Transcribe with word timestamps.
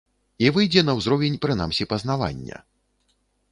І 0.45 0.47
выйдзе 0.55 0.81
на 0.87 0.95
ўзровень 0.99 1.37
прынамсі 1.45 1.89
пазнавання. 1.93 2.57